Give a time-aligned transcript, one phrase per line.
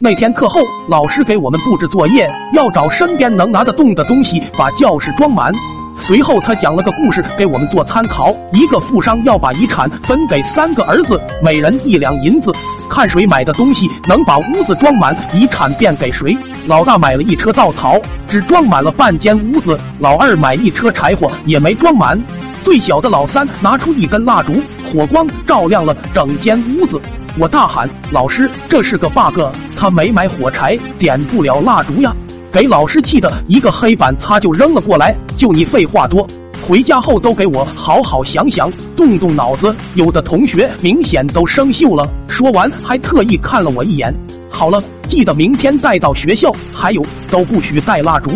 [0.00, 5.52] 那天课后，老师给我们布置作业，要找身边能拿得动的东西把教室装满。
[6.00, 12.50] 随后，他讲了个故事给我们做参考：一个富商要把遗产分给三个儿子，每人一两银子，
[12.90, 16.36] 看谁买的东西能把屋子装满，遗产便给谁。
[16.66, 22.20] 老大买了一车稻草，只装满了半间屋子；老二买一车柴火，也没装满。
[22.64, 24.54] 最小的老三拿出一根蜡烛，
[24.92, 27.00] 火光照亮了整间屋子。
[27.36, 29.40] 我大喊：“老师，这是个 bug，
[29.76, 32.14] 他没买火柴，点不了蜡烛呀！”
[32.52, 35.12] 给老师气的一个黑板擦就扔了过来。
[35.36, 36.24] 就你废话多，
[36.64, 39.74] 回家后都给我好好想想，动动脑子。
[39.94, 42.08] 有的同学明显都生锈了。
[42.28, 44.14] 说完还特意看了我一眼。
[44.48, 46.52] 好了，记得明天带到学校。
[46.72, 48.30] 还有，都不许带蜡烛。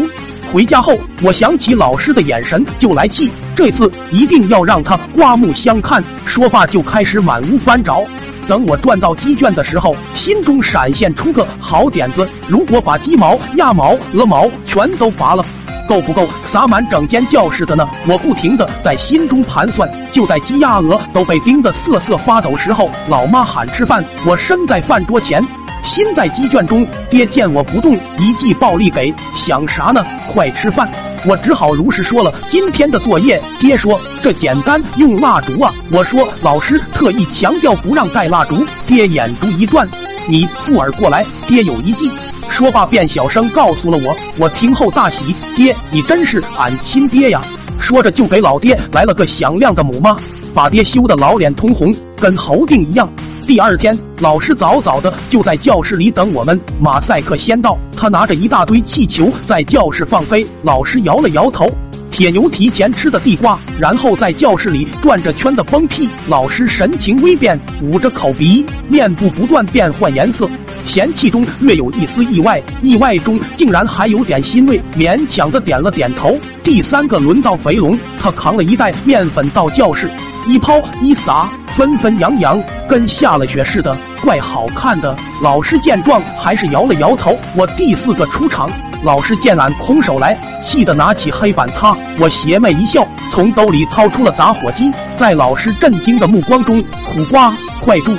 [0.52, 0.92] 回家后，
[1.22, 6.02] 我想起老师的眼神就来气，这次一定要让他刮目相看。
[6.26, 8.02] 说罢就开始满屋翻找。
[8.48, 15.44] 等我转到鸡圈的时候，心中闪现出个好点子：如果把鸡毛、鸭毛、鹅毛全都拔了，
[15.86, 17.86] 够不够撒满整间教室的呢？
[18.08, 19.88] 我不停的在心中盘算。
[20.12, 25.44] 就在鸡鸭鹅都被叮得瑟瑟发抖时候，老妈喊吃饭，我身在饭桌前，
[25.84, 26.86] 心在鸡圈中。
[27.10, 30.02] 爹见我不动，一记暴力给，想啥呢？
[30.32, 30.88] 快吃饭！
[31.28, 33.38] 我只好如实说了今天的作业。
[33.60, 35.70] 爹说这简单，用蜡烛啊。
[35.92, 38.66] 我说老师特意强调不让带蜡烛。
[38.86, 39.86] 爹眼珠一转，
[40.26, 42.10] 你附耳过来，爹有一计。
[42.48, 44.16] 说罢便小声告诉了我。
[44.38, 47.42] 我听后大喜，爹你真是俺亲爹呀！
[47.78, 50.16] 说着就给老爹来了个响亮的母妈，
[50.54, 53.06] 把爹羞得老脸通红，跟猴腚一样。
[53.48, 56.60] 第二天，老师早早的就在教室里等我们。
[56.78, 60.46] 马赛克先到，他拿着一大堆气球在教室放飞。
[60.62, 61.66] 老师摇了摇头。
[62.10, 66.06] 铁牛提前吃的地瓜，然后在教室里转着圈的崩屁。
[66.26, 70.46] 老师神情微变，捂着口鼻，面部不断变换颜色，
[70.84, 76.36] 嫌弃中略有一丝意外，意外中竟然还有点欣慰，勉强的点了点头。
[76.62, 80.06] 第三个轮到肥龙，他扛了一袋面粉到教室，
[80.46, 81.48] 一抛一撒。
[81.78, 85.14] 纷纷扬扬，跟下了雪似的，怪好看的。
[85.40, 87.38] 老师见状，还是摇了摇头。
[87.54, 88.68] 我第四个出场，
[89.04, 91.96] 老师见俺空手来，气得拿起黑板擦。
[92.18, 98.12] 我邪魅一笑，从兜里掏出了打火机，在老师震惊的目光中，苦瓜，快住！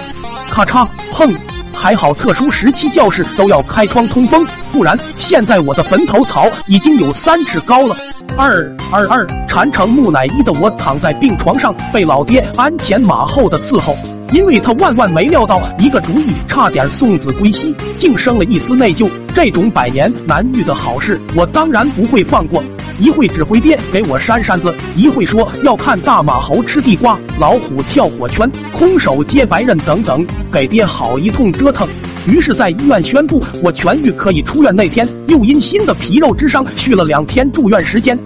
[0.50, 1.30] 咔嚓，砰！
[1.74, 7.96] 还好特殊时期教室都要开窗通风，不然现在我的坟头草已经有三尺高了。
[8.38, 8.52] 二
[8.92, 13.98] 二二，馋成木乃伊的我躺在病床上，被老爹鞍前马后的伺候，
[14.32, 19.10] 因为他万万没料到一个主意，差点送子归西，竟生了一丝内疚。
[19.34, 22.64] 这种百年难遇的好事，我当然不会放过。
[23.00, 31.88] 一会指挥爹给我扇扇子，一会说要看大马猴吃地瓜，老虎跳火圈，空手接白刃等等，给爹好一通折腾。
[32.28, 38.18] 于是，在医院宣布我痊愈可以出院那天，又因新的皮肉之伤续了两天住院时间。